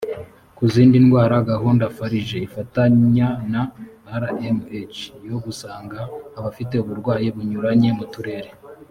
[0.55, 3.61] ku zindi ndwara gahunda farg ifatanya na
[4.23, 4.61] rmh
[5.29, 5.99] yo gusanga
[6.37, 8.49] abafite uburwayi bunyuranye mu turere